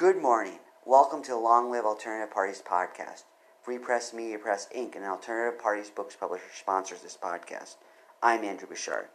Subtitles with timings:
[0.00, 0.54] Good morning.
[0.86, 3.24] Welcome to the Long Live Alternative Parties podcast.
[3.62, 7.76] Free Press Media Press Inc., an alternative parties books publisher, sponsors this podcast.
[8.22, 9.08] I'm Andrew Bouchard.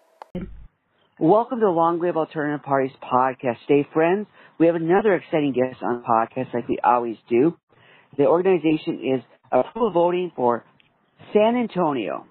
[1.17, 3.63] Welcome to the Long Live Alternative Parties podcast.
[3.63, 4.27] Stay friends.
[4.59, 7.57] We have another exciting guest on the podcast like we always do.
[8.19, 10.65] The organization is approval voting for
[11.33, 12.27] San Antonio,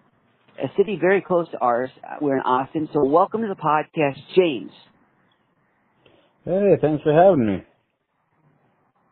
[0.62, 1.90] a city very close to ours.
[2.20, 2.88] We're in Austin.
[2.92, 4.70] So welcome to the podcast, James.
[6.44, 7.64] Hey, thanks for having me.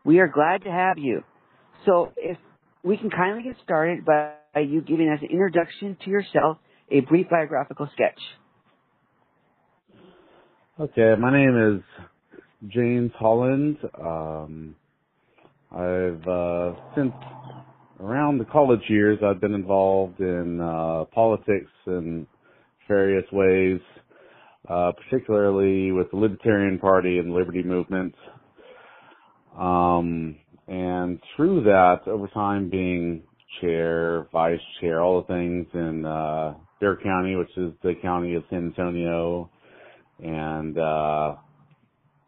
[0.04, 1.22] We are glad to have you.
[1.86, 2.36] So if
[2.82, 6.58] we can kindly get started by you giving us an introduction to yourself,
[6.90, 8.18] a brief biographical sketch.
[10.80, 13.76] Okay, my name is James Holland.
[14.00, 14.74] Um,
[15.70, 17.12] I've uh, since
[18.00, 22.26] around the college years, I've been involved in uh, politics in
[22.88, 23.80] various ways,
[24.68, 28.14] uh, particularly with the Libertarian Party and Liberty Movement.
[29.58, 30.36] Um,
[30.68, 33.22] and through that, over time being
[33.60, 38.44] chair, vice chair, all the things in uh, Bexar County, which is the county of
[38.50, 39.50] San Antonio,
[40.22, 41.34] and uh,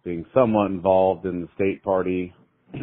[0.05, 2.35] being somewhat involved in the state party,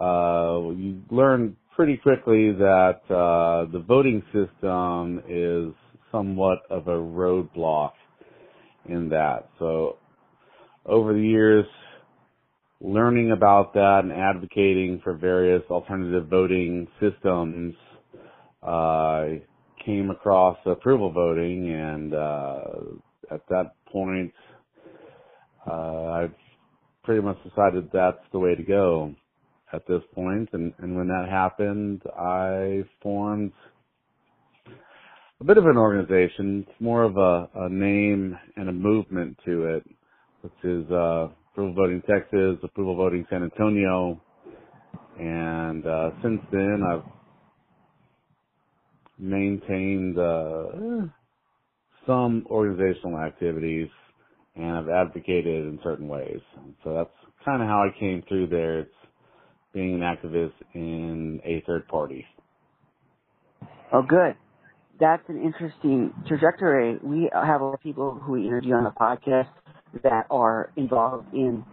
[0.00, 5.74] uh, you learn pretty quickly that uh, the voting system is
[6.12, 7.92] somewhat of a roadblock
[8.88, 9.48] in that.
[9.58, 9.96] So
[10.86, 11.66] over the years,
[12.84, 17.74] learning about that and advocating for various alternative voting systems,
[18.62, 19.24] uh,
[19.84, 22.60] came across approval voting, and uh,
[23.30, 24.32] at that point,
[25.66, 26.34] uh, I've
[27.04, 29.14] pretty much decided that's the way to go
[29.72, 30.50] at this point.
[30.52, 33.52] And, and when that happened, I formed
[35.40, 36.66] a bit of an organization.
[36.68, 39.84] It's more of a, a name and a movement to it,
[40.42, 44.20] which is uh, Approval Voting Texas, Approval Voting San Antonio.
[45.20, 47.04] And uh, since then, I've
[49.20, 51.06] maintained uh,
[52.08, 53.88] some organizational activities
[54.56, 56.40] and I've advocated in certain ways.
[56.82, 57.14] So that's
[57.44, 58.80] kind of how I came through there.
[58.80, 58.90] It's
[59.72, 62.26] being an activist in a third party.
[63.92, 64.34] Oh, good.
[64.98, 66.98] That's an interesting trajectory.
[67.00, 69.50] We have a lot of people who we interview on the podcast
[70.02, 71.64] that are involved in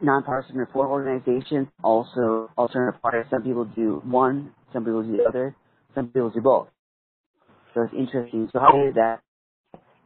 [0.00, 3.26] nonpartisan reform organizations, also alternative parties.
[3.30, 5.54] Some people do one, some people do the other,
[5.94, 6.68] some people do both.
[7.74, 8.48] So it's interesting.
[8.52, 9.20] So how did that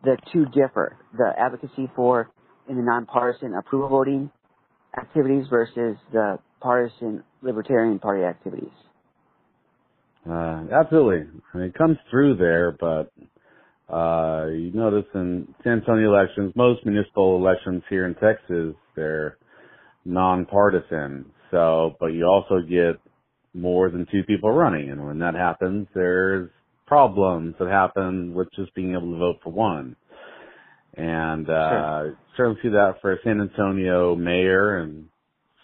[0.03, 0.97] the two differ?
[1.17, 2.31] The advocacy for
[2.69, 4.31] in the nonpartisan approval voting
[4.99, 8.71] activities versus the partisan Libertarian Party activities?
[10.29, 11.27] Uh, absolutely.
[11.53, 13.13] I mean, it comes through there, but
[13.89, 19.37] uh, you notice in San Antonio elections, most municipal elections here in Texas, they're
[20.05, 21.27] nonpartisan.
[21.51, 23.01] So, but you also get
[23.53, 26.51] more than two people running, and when that happens, there's
[26.87, 29.97] problems that happen with just being able to vote for one.
[30.97, 32.19] And uh, sure.
[32.37, 35.09] certainly see that for San Antonio mayor and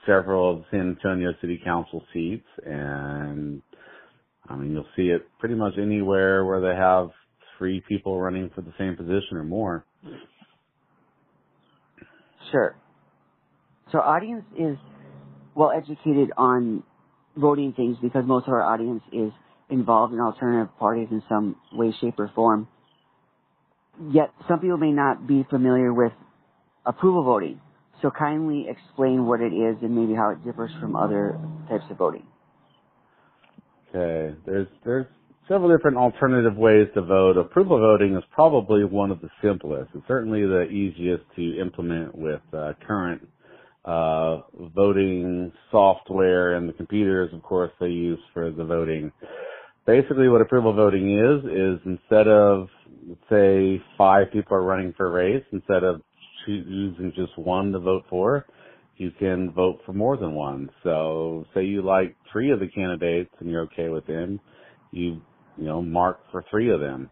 [0.06, 3.62] several of San Antonio City Council seats, and
[4.48, 7.10] I mean you'll see it pretty much anywhere where they have
[7.60, 9.84] three people running for the same position or more.
[12.50, 12.74] Sure.
[13.92, 14.78] So audience is
[15.54, 16.82] well educated on
[17.36, 19.30] voting things because most of our audience is
[19.68, 22.66] involved in alternative parties in some way, shape, or form.
[24.10, 26.12] Yet some people may not be familiar with
[26.86, 27.60] approval voting.
[28.00, 31.38] So kindly explain what it is and maybe how it differs from other
[31.68, 32.26] types of voting.
[33.94, 35.06] Okay, there's there's
[35.50, 37.36] several different alternative ways to vote.
[37.36, 39.90] Approval voting is probably one of the simplest.
[39.96, 43.26] It's certainly the easiest to implement with uh, current
[43.84, 44.42] uh,
[44.76, 49.10] voting software and the computers, of course, they use for the voting.
[49.86, 52.68] Basically, what approval voting is is instead of
[53.28, 56.00] say five people are running for a race, instead of
[56.46, 58.46] choosing just one to vote for,
[58.98, 60.70] you can vote for more than one.
[60.84, 64.38] So say you like three of the candidates and you're okay with them,
[64.92, 65.22] you,
[65.60, 67.10] you know, mark for three of them.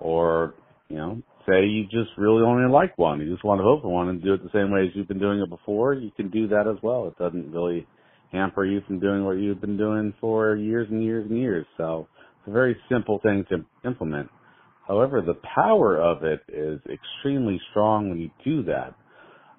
[0.00, 0.54] Or,
[0.88, 3.20] you know, say you just really only like one.
[3.20, 5.08] You just want to vote for one and do it the same way as you've
[5.08, 5.94] been doing it before.
[5.94, 7.06] You can do that as well.
[7.06, 7.86] It doesn't really
[8.32, 11.66] hamper you from doing what you've been doing for years and years and years.
[11.76, 12.08] So
[12.40, 14.28] it's a very simple thing to implement.
[14.88, 18.94] However, the power of it is extremely strong when you do that.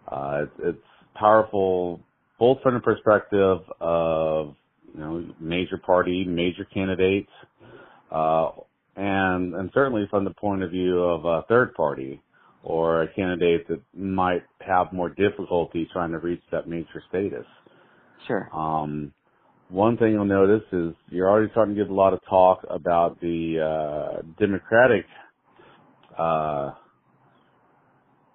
[0.09, 1.99] Uh, it's, it's powerful
[2.39, 4.55] both from the perspective of
[4.93, 7.29] you know major party, major candidates,
[8.11, 8.49] uh,
[8.95, 12.21] and and certainly from the point of view of a third party
[12.63, 17.45] or a candidate that might have more difficulty trying to reach that major status.
[18.27, 18.49] Sure.
[18.53, 19.13] Um,
[19.69, 23.19] one thing you'll notice is you're already starting to get a lot of talk about
[23.21, 25.05] the uh, Democratic
[26.17, 26.71] uh,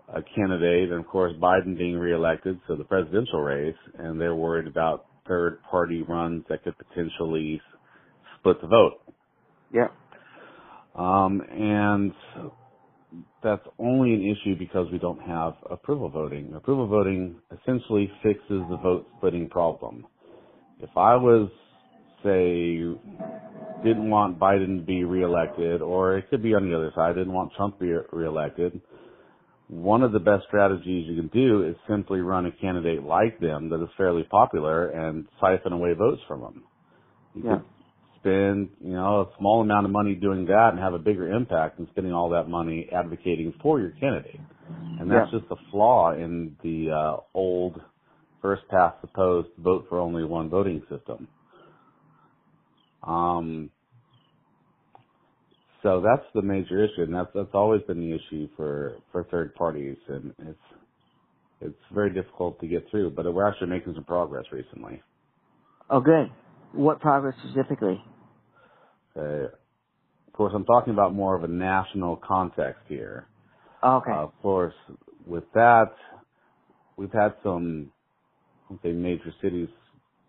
[0.08, 4.66] uh candidate, and of course Biden being reelected, so the presidential race, and they're worried
[4.66, 7.60] about third party runs that could potentially
[8.38, 9.01] split the vote.
[9.72, 9.88] Yeah.
[10.94, 12.12] Um, and
[13.42, 16.52] that's only an issue because we don't have approval voting.
[16.54, 20.06] Approval voting essentially fixes the vote splitting problem.
[20.80, 21.50] If I was,
[22.22, 22.78] say,
[23.84, 27.32] didn't want Biden to be reelected, or it could be on the other side, didn't
[27.32, 28.80] want Trump to be reelected,
[29.68, 33.70] one of the best strategies you can do is simply run a candidate like them
[33.70, 36.64] that is fairly popular and siphon away votes from them.
[37.34, 37.56] You yeah.
[37.56, 37.64] could
[38.22, 41.76] spend, you know, a small amount of money doing that and have a bigger impact
[41.76, 44.40] than spending all that money advocating for your candidate.
[45.00, 45.40] And that's yeah.
[45.40, 47.80] just a flaw in the uh, old
[48.40, 51.28] first past the post vote for only one voting system.
[53.02, 53.70] Um,
[55.82, 59.54] so that's the major issue, and that's that's always been the issue for for third
[59.56, 60.58] parties, and it's
[61.60, 63.10] it's very difficult to get through.
[63.10, 65.02] But we're actually making some progress recently.
[65.90, 66.30] Oh, good.
[66.72, 68.00] What progress specifically?
[69.16, 69.48] Uh,
[70.26, 73.26] of course, I'm talking about more of a national context here.
[73.82, 74.12] Oh, okay.
[74.12, 74.74] Uh, of course,
[75.26, 75.92] with that,
[76.96, 77.92] we've had some,
[78.70, 79.68] I'll say, major cities,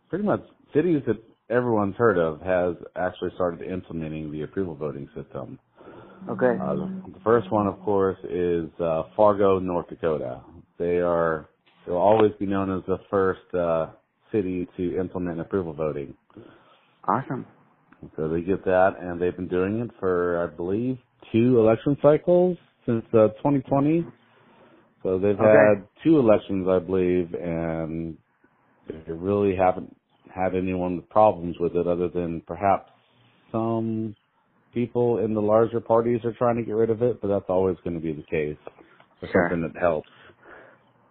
[0.10, 0.42] pretty much
[0.74, 1.18] cities that
[1.50, 5.60] everyone's heard of, has actually started implementing the approval voting system.
[6.30, 6.58] Okay.
[6.62, 10.42] Uh, the first one, of course, is uh, Fargo, North Dakota.
[10.78, 11.48] They are
[11.86, 13.88] they'll always be known as the first uh,
[14.32, 16.14] city to implement approval voting.
[17.08, 17.46] Awesome.
[18.18, 20.98] So they get that, and they've been doing it for, I believe,
[21.32, 24.06] two election cycles since uh, 2020.
[25.04, 25.44] So they've Okay.
[25.44, 28.18] had two elections, I believe, and
[28.88, 29.96] they really haven't
[30.34, 32.90] had anyone with problems with it other than perhaps
[33.52, 34.16] some
[34.74, 37.78] people in the larger parties are trying to get rid of it, but that's always
[37.84, 38.58] going to be the case
[39.20, 39.50] for Sure.
[39.50, 40.10] something that helps.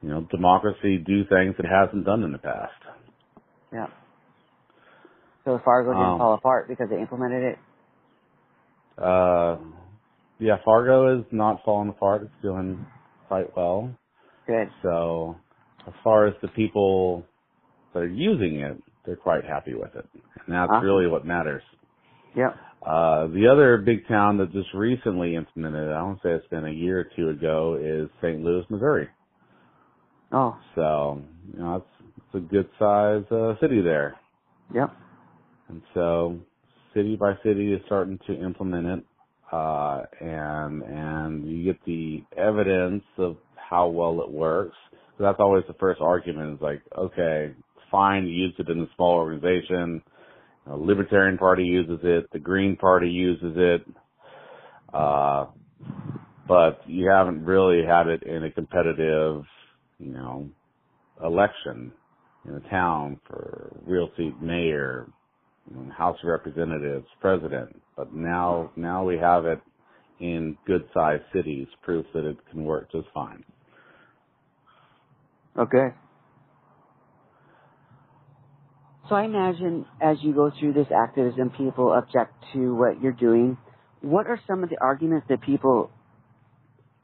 [0.02, 2.72] You know, democracy do things it hasn't done in the past.
[3.72, 3.86] Yeah.
[5.44, 7.58] So Fargo didn't Um, fall apart because they implemented it.
[8.98, 9.56] Uh,
[10.38, 12.22] yeah, Fargo is not falling apart.
[12.22, 12.86] It's doing
[13.28, 13.90] quite well.
[14.46, 14.70] Good.
[14.82, 15.36] So
[15.86, 17.24] as far as the people
[17.92, 20.06] that are using it, they're quite happy with it.
[20.14, 20.84] And that's Awesome.
[20.84, 21.62] really what matters.
[22.36, 22.56] Yep.
[22.84, 26.66] Uh, the other big town that just recently implemented, it, I don't say it's been
[26.66, 28.42] a year or two ago, is St.
[28.42, 29.08] Louis, Missouri.
[30.32, 30.56] Oh.
[30.74, 31.22] So,
[31.52, 34.16] you know, it's, it's a good size, uh, city there.
[34.74, 34.90] Yep.
[35.72, 36.38] And so
[36.94, 39.04] city by city is starting to implement it.
[39.50, 44.76] Uh, and, and you get the evidence of how well it works.
[45.16, 47.54] So that's always the first argument is like, okay,
[47.90, 50.02] fine, you used it in a small organization.
[50.66, 52.30] Libertarian Party uses it.
[52.32, 53.82] The Green Party uses it.
[54.92, 55.46] Uh,
[56.46, 59.42] but you haven't really had it in a competitive,
[59.98, 60.48] you know,
[61.22, 61.92] election
[62.46, 65.08] in a town for real seat mayor,
[65.96, 67.80] House of Representatives, president.
[67.96, 69.60] But now, now we have it
[70.20, 73.44] in good sized cities, proof that it can work just fine.
[75.58, 75.88] Okay.
[79.08, 83.58] So I imagine as you go through this activism, people object to what you're doing.
[84.00, 85.90] What are some of the arguments that people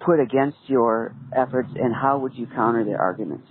[0.00, 3.46] put against your efforts, and how would you counter their arguments?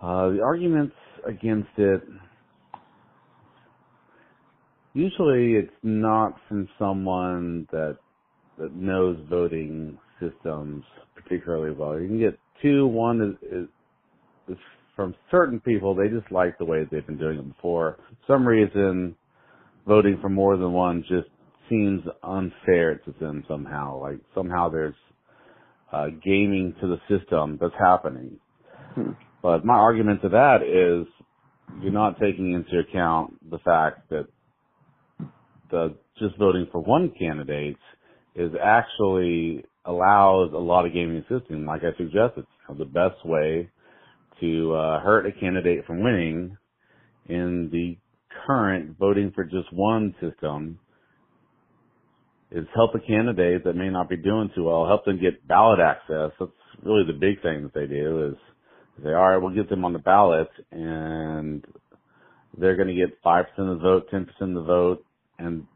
[0.00, 0.94] Uh, the arguments
[1.26, 2.02] against it,
[4.94, 7.98] usually it's not from someone that,
[8.58, 11.98] that knows voting systems particularly well.
[11.98, 13.68] You can get two, one is, is,
[14.48, 14.58] is
[14.96, 17.98] from certain people, they just like the way they've been doing it before.
[18.08, 19.14] For some reason,
[19.86, 21.28] voting for more than one just
[21.68, 24.00] seems unfair to them somehow.
[24.00, 24.94] Like somehow there's
[25.92, 28.38] uh, gaming to the system that's happening.
[28.94, 29.12] Hmm.
[29.42, 31.06] But my argument to that is
[31.80, 34.26] you're not taking into account the fact that
[35.70, 37.76] the just voting for one candidate
[38.34, 41.66] is actually allows a lot of gaming system.
[41.66, 42.44] Like I suggested,
[42.76, 43.70] the best way
[44.40, 46.56] to uh, hurt a candidate from winning
[47.28, 47.96] in the
[48.46, 50.78] current voting for just one system
[52.50, 55.80] is help a candidate that may not be doing too well, help them get ballot
[55.80, 56.30] access.
[56.38, 56.50] That's
[56.82, 58.34] really the big thing that they do is
[59.02, 61.64] they all right, we'll get them on the ballot and
[62.56, 65.04] they're going to get 5% of the vote, 10% of the vote,
[65.38, 65.66] and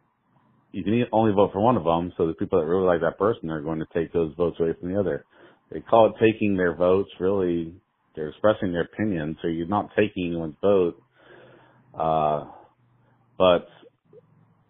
[0.73, 2.13] you can only vote for one of them.
[2.17, 4.73] So the people that really like that person are going to take those votes away
[4.79, 5.25] from the other.
[5.71, 7.11] They call it taking their votes.
[7.21, 7.75] Really,
[8.15, 9.37] they're expressing their opinion.
[9.43, 11.03] So you're not taking anyone's vote,
[11.99, 12.45] uh,
[13.39, 13.69] but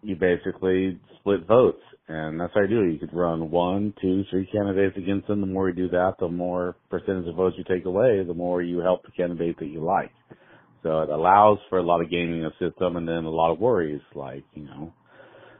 [0.01, 1.81] you basically split votes.
[2.07, 2.93] And that's how you do it.
[2.93, 5.39] You could run one, two, three candidates against them.
[5.39, 8.61] The more you do that, the more percentage of votes you take away, the more
[8.61, 10.11] you help the candidate that you like.
[10.83, 13.59] So it allows for a lot of gaming of system and then a lot of
[13.59, 14.93] worries like, you know,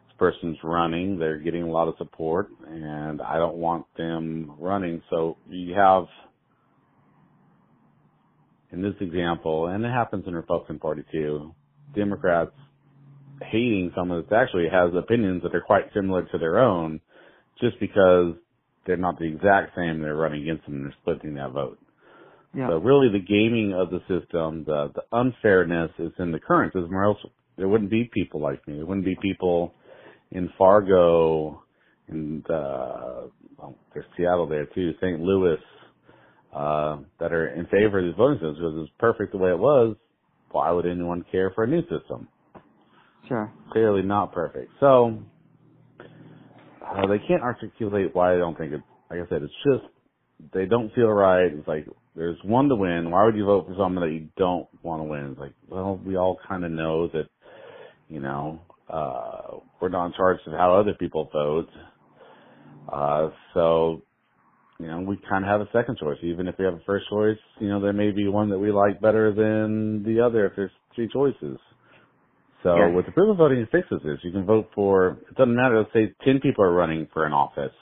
[0.07, 5.01] this person's running, they're getting a lot of support and I don't want them running.
[5.09, 6.05] So you have,
[8.71, 11.55] in this example, and it happens in Republican Party too,
[11.95, 12.51] Democrats
[13.41, 16.99] hating someone that actually has opinions that are quite similar to their own
[17.61, 18.35] just because
[18.85, 21.79] they're not the exact same, they're running against them and they're splitting that vote.
[22.55, 22.69] Yeah.
[22.69, 26.95] So really the gaming of the system, the, the unfairness is in the current system
[26.95, 27.17] or else
[27.57, 28.75] there wouldn't be people like me.
[28.75, 29.73] There wouldn't be people
[30.31, 31.63] in Fargo
[32.07, 35.19] and, uh, well, there's Seattle there too, St.
[35.19, 35.57] Louis,
[36.53, 39.59] uh, that are in favor of these voting systems because it's perfect the way it
[39.59, 39.95] was.
[40.51, 42.27] Why would anyone care for a new system?
[43.27, 43.51] Sure.
[43.71, 44.69] Clearly not perfect.
[44.79, 45.17] So,
[46.85, 50.65] uh, they can't articulate why they don't think it's, like I said, it's just, they
[50.65, 51.51] don't feel right.
[51.51, 53.09] It's like, there's one to win.
[53.09, 55.31] Why would you vote for someone that you don't want to win?
[55.31, 57.27] It's like, well, we all kind of know that,
[58.07, 61.69] you know, uh, we're not in charge of how other people vote.
[62.91, 64.03] Uh, so,
[64.79, 66.17] you know, we kind of have a second choice.
[66.21, 68.71] Even if we have a first choice, you know, there may be one that we
[68.71, 71.57] like better than the other if there's three choices.
[72.61, 72.87] So yeah.
[72.89, 74.19] with approval voting, fixes this.
[74.23, 77.33] You can vote for, it doesn't matter, let's say 10 people are running for an
[77.33, 77.73] office.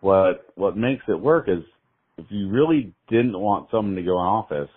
[0.00, 1.64] What, what makes it work is
[2.20, 4.70] if you really didn't want someone to go in office,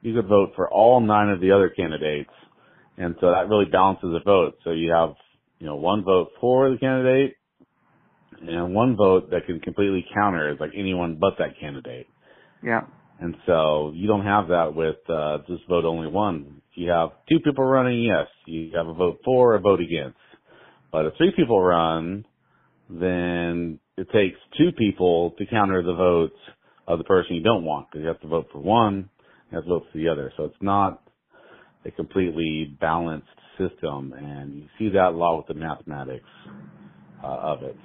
[0.00, 2.30] you could vote for all nine of the other candidates.
[2.98, 4.54] And so that really balances the vote.
[4.64, 5.14] So you have,
[5.58, 7.36] you know, one vote for the candidate
[8.46, 12.08] and one vote that can completely counter is like anyone but that candidate.
[12.62, 12.82] Yeah.
[13.20, 16.62] And so you don't have that with uh just vote only one.
[16.72, 20.18] If you have two people running, yes, you have a vote for, a vote against.
[20.90, 22.26] But if three people run,
[22.90, 26.36] then it takes two people to counter the votes
[26.92, 29.08] of the person you don't want because you have to vote for one,
[29.50, 30.32] you have to vote for the other.
[30.36, 31.02] So it's not
[31.84, 33.26] a completely balanced
[33.58, 36.28] system, and you see that a lot with the mathematics
[37.22, 37.76] uh, of it.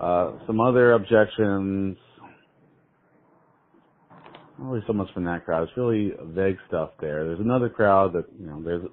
[0.00, 1.96] Uh, some other objections.
[4.58, 5.62] Not really so much from that crowd.
[5.62, 7.24] It's really vague stuff there.
[7.24, 8.62] There's another crowd that you know.
[8.62, 8.84] There's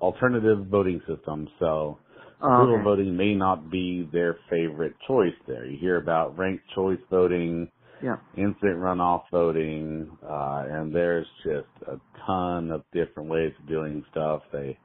[0.00, 1.98] alternative voting systems, so
[2.42, 2.84] oh, okay.
[2.84, 5.34] voting may not be their favorite choice.
[5.48, 7.68] There, you hear about ranked choice voting
[8.02, 8.16] yeah.
[8.36, 14.42] instant runoff voting, uh, and there's just a ton of different ways of doing stuff.
[14.52, 14.78] They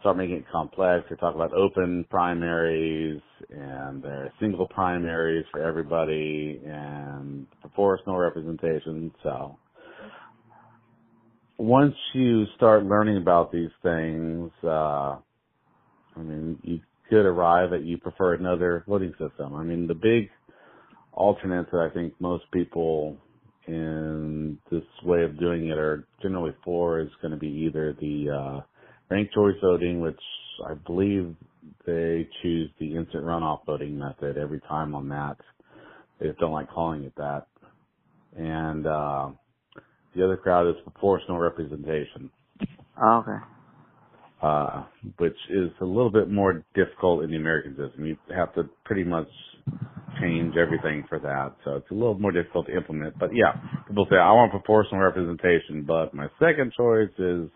[0.00, 1.06] start making it complex.
[1.08, 9.12] They talk about open primaries and there are single primaries for everybody and proportional representation.
[9.22, 9.56] So
[11.58, 15.16] once you start learning about these things, uh,
[16.16, 19.54] I mean, you could arrive at you prefer another voting system.
[19.54, 20.28] I mean, the big
[21.14, 23.16] alternates that I think most people
[23.66, 28.30] in this way of doing it are generally for is going to be either the
[28.30, 28.60] uh,
[29.10, 30.20] ranked choice voting, which
[30.68, 31.34] I believe
[31.86, 35.36] they choose the instant runoff voting method every time on that.
[36.20, 37.46] They just don't like calling it that.
[38.36, 39.30] And uh,
[40.14, 42.30] the other crowd is proportional representation.
[43.00, 43.44] Oh, okay.
[44.42, 44.84] Uh,
[45.18, 48.04] which is a little bit more difficult in the American system.
[48.04, 49.28] You have to pretty much
[50.24, 51.54] change everything for that.
[51.64, 53.18] So it's a little more difficult to implement.
[53.18, 53.52] But yeah,
[53.88, 57.50] people say, I want proportional representation, but my second choice is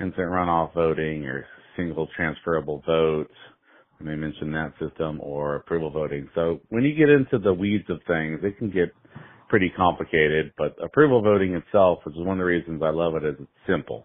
[0.00, 3.34] instant runoff voting or single transferable votes.
[4.00, 6.28] I may mention that system or approval voting.
[6.34, 8.92] So when you get into the weeds of things, it can get
[9.48, 13.24] pretty complicated, but approval voting itself, which is one of the reasons I love it,
[13.24, 14.04] is it's simple.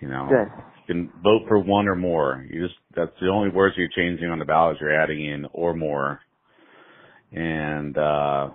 [0.00, 0.62] You know, Good.
[0.86, 2.46] you can vote for one or more.
[2.48, 5.74] You just, that's the only words you're changing on the ballot you're adding in or
[5.74, 6.20] more
[7.32, 8.50] and uh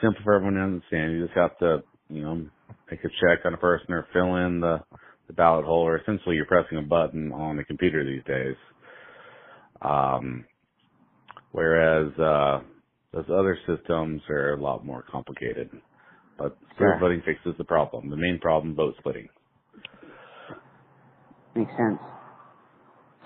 [0.00, 1.12] simple for everyone to understand.
[1.12, 2.46] You just have to, you know,
[2.90, 4.80] make a check on a person or fill in the,
[5.26, 8.56] the ballot hole, or essentially you're pressing a button on the computer these days.
[9.82, 10.44] Um,
[11.52, 12.60] whereas uh,
[13.12, 15.70] those other systems are a lot more complicated.
[16.38, 16.98] But sure.
[16.98, 18.08] voting fixes the problem.
[18.08, 19.28] The main problem, vote splitting.
[21.54, 21.98] Makes sense.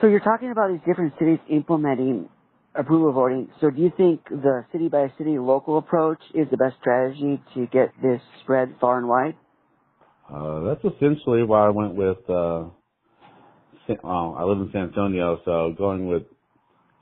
[0.01, 2.29] So you're talking about these different cities implementing
[2.75, 3.49] approval voting.
[3.61, 7.67] So do you think the city by city local approach is the best strategy to
[7.67, 9.37] get this spread far and wide?
[10.33, 12.65] Uh, that's essentially why I went with, uh,
[14.03, 16.23] well, I live in San Antonio, so going with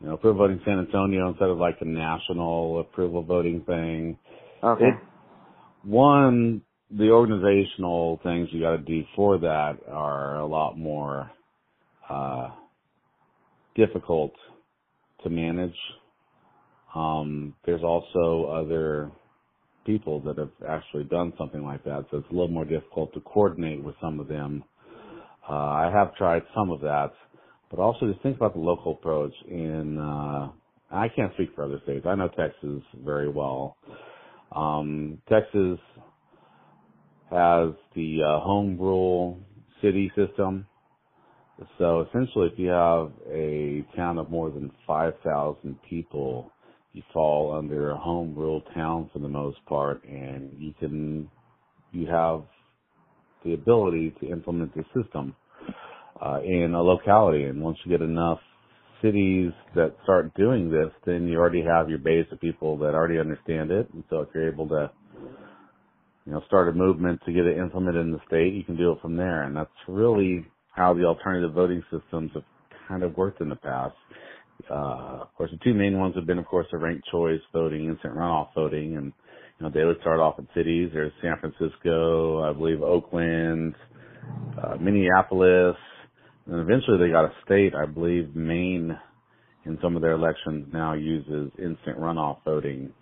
[0.00, 4.18] you know, approval voting San Antonio instead of like a national approval voting thing.
[4.62, 4.86] Okay.
[4.86, 4.94] It,
[5.84, 11.30] one, the organizational things you got to do for that are a lot more
[12.10, 12.50] uh,
[13.76, 14.32] difficult
[15.24, 15.76] to manage.
[16.94, 19.10] Um, there's also other
[19.86, 23.20] people that have actually done something like that, so it's a little more difficult to
[23.20, 24.64] coordinate with some of them.
[25.48, 27.12] Uh, I have tried some of that,
[27.70, 29.32] but also just think about the local approach.
[29.48, 30.50] In uh,
[30.90, 32.06] I can't speak for other states.
[32.06, 33.76] I know Texas very well.
[34.54, 35.78] Um, Texas
[37.30, 39.40] has the uh, home rule
[39.80, 40.66] city system.
[41.78, 46.50] So essentially, if you have a town of more than 5,000 people,
[46.92, 51.30] you fall under a home rule town for the most part, and you can
[51.92, 52.42] you have
[53.44, 55.34] the ability to implement the system
[56.24, 57.44] uh, in a locality.
[57.44, 58.38] And once you get enough
[59.02, 63.18] cities that start doing this, then you already have your base of people that already
[63.18, 63.88] understand it.
[63.92, 64.90] And so if you're able to,
[66.24, 68.92] you know, start a movement to get it implemented in the state, you can do
[68.92, 69.42] it from there.
[69.42, 72.44] And that's really how the alternative voting systems have
[72.88, 73.94] kind of worked in the past.
[74.70, 77.86] Uh, of course, the two main ones have been, of course, the ranked choice voting,
[77.86, 79.12] instant runoff voting, and
[79.58, 80.90] you know they would start off in cities.
[80.92, 83.74] There's San Francisco, I believe Oakland,
[84.62, 85.76] uh, Minneapolis,
[86.46, 87.74] and eventually they got a state.
[87.74, 88.96] I believe Maine,
[89.64, 92.92] in some of their elections now uses instant runoff voting.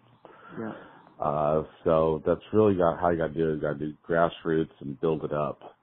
[0.59, 0.73] Yeah.
[1.21, 3.55] Uh, so that's really got how you got to do it.
[3.57, 5.77] You got to do grassroots and build it up.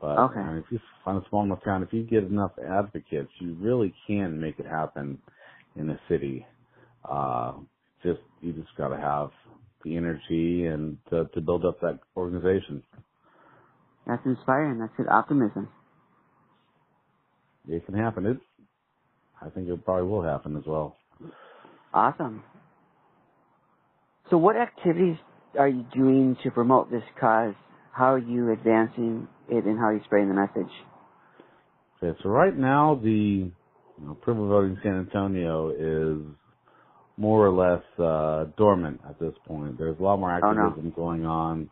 [0.00, 0.40] But Okay.
[0.40, 3.54] I mean, if you find a small enough town, if you get enough advocates, you
[3.60, 5.18] really can make it happen
[5.76, 6.46] in a city.
[7.08, 7.54] Uh,
[8.02, 9.30] just you just got to have
[9.84, 12.82] the energy and to, to build up that organization.
[14.06, 14.78] That's inspiring.
[14.80, 15.68] That's good optimism.
[17.68, 18.26] It can happen.
[18.26, 18.38] It,
[19.42, 20.96] I think it probably will happen as well.
[21.94, 22.42] Awesome.
[24.30, 25.16] So, what activities
[25.58, 27.54] are you doing to promote this cause?
[28.00, 30.72] How are you advancing it, and how are you spreading the message?
[32.02, 33.52] Okay, so right now the you
[34.00, 36.26] know, approval voting San Antonio is
[37.18, 39.76] more or less uh, dormant at this point.
[39.76, 40.68] There's a lot more Oh, no.
[40.68, 41.68] activism going on.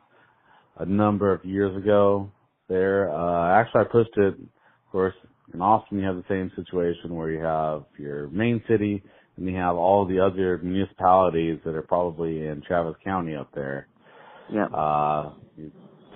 [0.76, 2.30] A number of years ago,
[2.68, 4.34] there uh, actually I pushed it.
[4.34, 5.14] Of course,
[5.54, 9.02] in Austin you have the same situation where you have your main city
[9.38, 13.88] and you have all the other municipalities that are probably in Travis County up there
[14.52, 14.66] Yeah.
[14.66, 15.30] uh,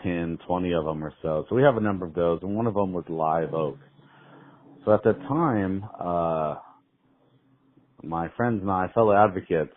[0.03, 1.45] 10, 20 of them or so.
[1.49, 3.79] So we have a number of those, and one of them was Live Oak.
[4.85, 6.57] So at that time, uh,
[8.03, 9.75] my friends and I, fellow advocates,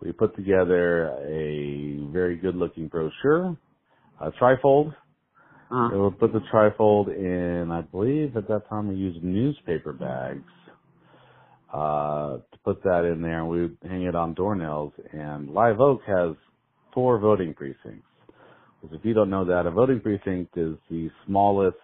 [0.00, 3.56] we put together a very good looking brochure,
[4.20, 4.94] a trifold.
[5.70, 9.92] Uh, We would put the trifold in, I believe at that time we used newspaper
[9.92, 10.42] bags,
[11.72, 14.92] uh, to put that in there and we would hang it on doornails.
[15.12, 16.36] And Live Oak has
[16.92, 18.11] four voting precincts.
[18.82, 21.76] Because if you don't know that, a voting precinct is the smallest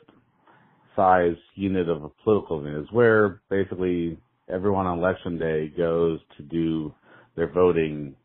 [0.97, 2.83] size unit of a political unit.
[2.83, 4.19] It's where basically
[4.53, 6.93] everyone on election day goes to do
[7.37, 8.17] their voting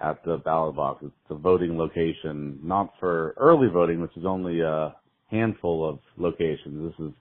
[0.00, 1.02] at the ballot box.
[1.04, 4.94] It's the voting location, not for early voting, which is only a
[5.30, 6.92] handful of locations.
[6.92, 7.12] This is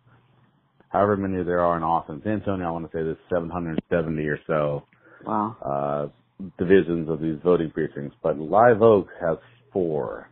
[0.89, 2.21] however many there are in Austin.
[2.23, 4.83] San Antonio, I want to say there's 770 or so
[5.25, 5.57] wow.
[5.65, 9.37] uh, divisions of these voting precincts, but Live Oak has
[9.73, 10.29] four.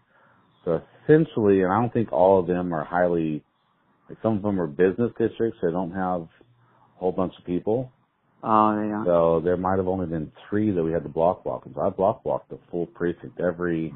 [0.67, 3.41] So essentially, and I don't think all of them are highly,
[4.10, 7.89] like some of them are business districts, they don't have a whole bunch of people.
[8.43, 9.06] Oh, don't.
[9.06, 11.65] So there might have only been three that we had to block walk.
[11.65, 13.39] And so I block walked the full precinct.
[13.39, 13.93] Every,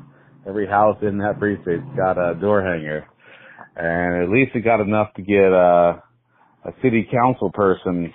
[0.47, 3.05] every house in that precinct got a door hanger.
[3.75, 5.99] And at least it got enough to get, uh,
[6.63, 8.13] a city council person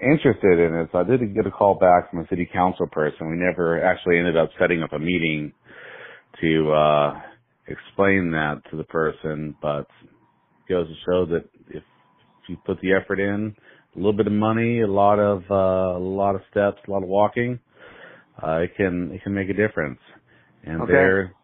[0.00, 0.88] interested in it.
[0.90, 3.30] So I did get a call back from a city council person.
[3.30, 5.52] We never actually ended up setting up a meeting
[6.40, 7.20] to uh
[7.68, 9.86] explain that to the person, but
[10.66, 11.82] it goes to show that if
[12.48, 13.54] you put the effort in,
[13.94, 17.02] a little bit of money, a lot of uh a lot of steps, a lot
[17.02, 17.58] of walking,
[18.42, 20.00] uh it can it can make a difference.
[20.64, 20.88] And Okay.
[20.88, 21.34] they're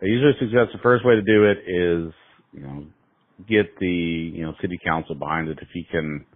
[0.00, 2.12] they usually suggest the first way to do it is,
[2.52, 2.86] you know,
[3.48, 6.26] get the, you know, city council behind it if you can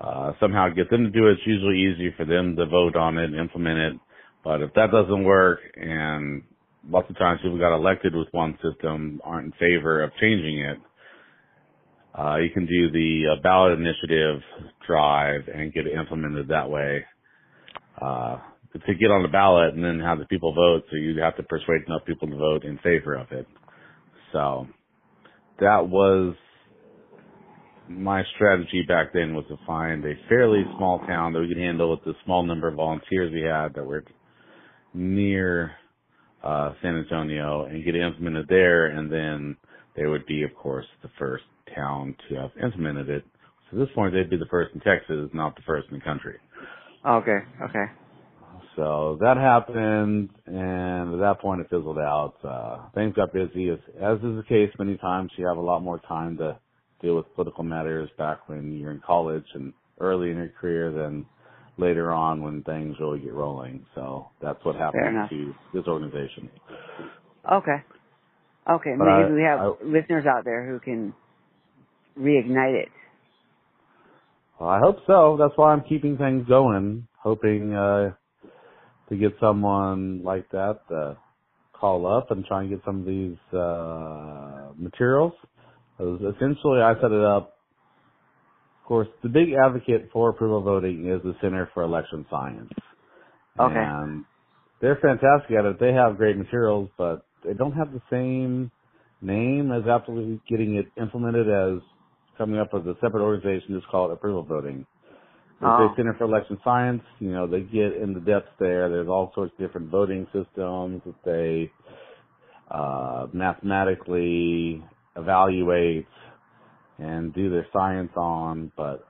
[0.00, 1.32] uh, somehow get them to do it.
[1.32, 4.00] It's usually easy for them to vote on it and implement it.
[4.44, 6.42] But if that doesn't work, and
[6.88, 10.78] lots of times people got elected with one system aren't in favor of changing it,
[12.18, 14.40] uh, you can do the uh, ballot initiative
[14.86, 17.04] drive and get it implemented that way.
[18.00, 18.38] Uh,
[18.72, 21.42] to get on the ballot and then have the people vote, so you have to
[21.42, 23.46] persuade enough people to vote in favor of it.
[24.32, 24.66] So
[25.60, 26.34] that was
[27.88, 31.90] my strategy back then was to find a fairly small town that we could handle
[31.90, 34.04] with the small number of volunteers we had that were
[34.94, 35.72] near
[36.42, 39.56] uh, San Antonio and get it implemented there, and then
[39.96, 43.24] they would be, of course, the first town to have implemented it.
[43.70, 46.04] So at this point, they'd be the first in Texas, not the first in the
[46.04, 46.36] country.
[47.06, 47.84] Okay, okay.
[48.76, 52.34] So that happened, and at that point, it fizzled out.
[52.42, 55.30] Uh, things got busy, as, as is the case many times.
[55.36, 56.58] You have a lot more time to
[57.02, 61.26] deal with political matters back when you're in college and early in your career than
[61.78, 63.84] later on when things really get rolling.
[63.94, 66.50] So that's what happened to this organization.
[67.50, 67.82] Okay.
[68.70, 68.94] Okay.
[68.96, 71.14] But Maybe I, we have I, listeners out there who can
[72.18, 72.88] reignite it.
[74.60, 75.36] Well, I hope so.
[75.38, 78.12] That's why I'm keeping things going, hoping uh,
[79.08, 81.16] to get someone like that to
[81.72, 85.32] call up and try and get some of these uh, materials.
[85.98, 87.56] Essentially, I set it up
[88.82, 92.70] of course, the big advocate for approval voting is the Center for Election Science.
[93.60, 93.74] Okay.
[93.76, 94.24] And
[94.80, 95.78] they're fantastic at it.
[95.78, 98.72] They have great materials, but they don't have the same
[99.20, 101.80] name as actually getting it implemented as
[102.36, 104.84] coming up with a separate organization just called approval voting.
[105.62, 105.88] Oh.
[105.88, 108.88] They Center for Election Science, you know, they get in the depths there.
[108.88, 111.70] There's all sorts of different voting systems that they
[112.68, 114.82] uh, mathematically
[115.14, 116.08] evaluate
[116.98, 119.06] and do their science on, but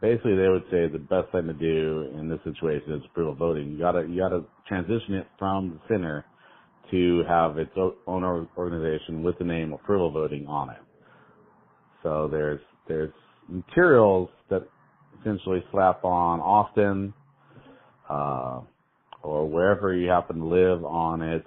[0.00, 3.72] basically they would say the best thing to do in this situation is approval voting.
[3.72, 6.24] You gotta, you gotta transition it from the center
[6.90, 7.72] to have its
[8.06, 8.24] own
[8.56, 10.82] organization with the name approval voting on it.
[12.02, 13.12] So there's, there's
[13.48, 14.68] materials that
[15.20, 17.14] essentially slap on Austin,
[18.08, 18.60] uh,
[19.22, 21.46] or wherever you happen to live on it,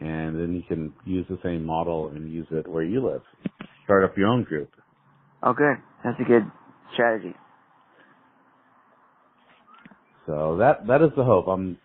[0.00, 3.22] and then you can use the same model and use it where you live
[3.88, 4.70] start up your own group.
[5.42, 5.76] Oh, good.
[6.04, 6.42] That's a good
[6.92, 7.34] strategy.
[10.26, 11.48] So that that is the hope.
[11.48, 11.78] I'm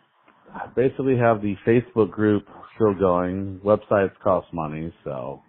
[0.53, 3.61] I basically have the Facebook group still going.
[3.63, 5.41] Websites cost money, so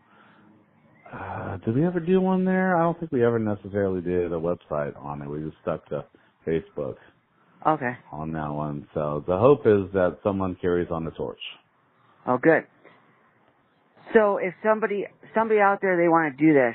[1.13, 2.77] uh, did we ever do one there?
[2.77, 5.29] I don't think we ever necessarily did a website on it.
[5.29, 6.05] We just stuck to
[6.47, 6.95] Facebook.
[7.67, 7.97] Okay.
[8.13, 8.87] On that one.
[8.95, 11.41] So the hope is that someone carries on the torch.
[12.27, 12.65] Oh, good.
[14.13, 16.75] So if somebody somebody out there they want to do this,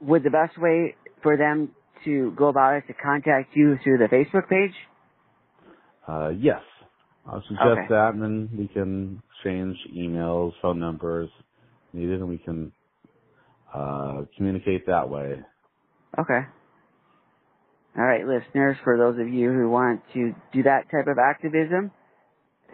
[0.00, 1.70] would the best way for them
[2.04, 4.74] to go about it to contact you through the Facebook page?
[6.06, 6.62] Uh, yes,
[7.26, 7.86] I'll suggest okay.
[7.90, 11.28] that, and then we can exchange emails, phone numbers
[11.92, 12.72] needed, and we can
[13.74, 15.40] uh, communicate that way.
[16.18, 16.40] Okay.
[17.96, 21.90] All right, listeners, for those of you who want to do that type of activism,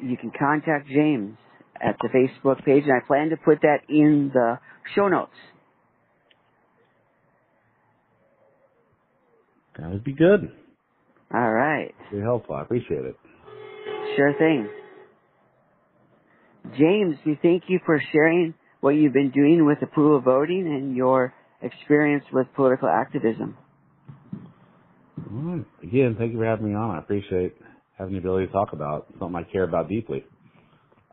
[0.02, 1.37] you can contact James
[1.80, 4.58] at the Facebook page, and I plan to put that in the
[4.94, 5.32] show notes.
[9.78, 10.52] That would be good.
[11.32, 11.94] All right.
[12.12, 12.54] Very helpful.
[12.54, 13.16] I appreciate it.
[14.16, 14.68] Sure thing.
[16.78, 21.34] James, we thank you for sharing what you've been doing with approval voting and your
[21.60, 23.56] experience with political activism.
[25.82, 26.96] Again, thank you for having me on.
[26.96, 27.56] I appreciate
[27.98, 30.24] having the ability to talk about something I care about deeply.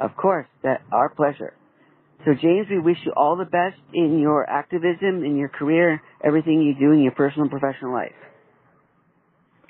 [0.02, 1.54] Of course, that our pleasure.
[2.26, 6.62] So James, we wish you all the best in your activism, in your career, everything
[6.62, 8.12] you do in your personal and professional life.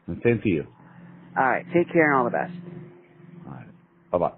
[0.08, 0.68] And same to you.
[1.38, 1.66] All right.
[1.74, 2.54] Take care and all the best.
[3.46, 3.68] All right.
[4.12, 4.34] Bye bye.